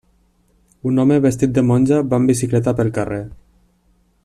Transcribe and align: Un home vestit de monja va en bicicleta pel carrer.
Un 0.91 0.97
home 1.03 1.17
vestit 1.25 1.53
de 1.57 1.63
monja 1.67 2.01
va 2.15 2.21
en 2.23 2.27
bicicleta 2.31 2.75
pel 2.81 2.91
carrer. 2.97 3.21